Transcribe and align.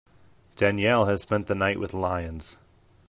Danielle 0.55 1.05
has 1.05 1.21
spent 1.21 1.45
the 1.45 1.53
night 1.53 1.79
with 1.79 1.93
lions. 1.93 2.57